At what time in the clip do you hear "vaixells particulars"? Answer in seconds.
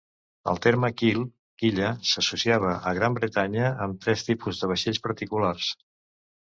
4.75-5.71